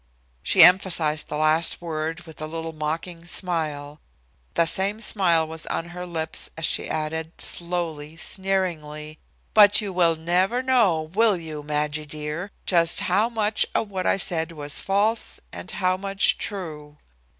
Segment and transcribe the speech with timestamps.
[0.41, 3.99] She emphasized the last word with a little mocking smile.
[4.55, 9.19] The same smile was on her lips as she added, slowly, sneeringly:
[9.53, 14.17] "But you will never know, will you, Madgie dear, just how much of what I
[14.17, 16.97] said was false and how much true?"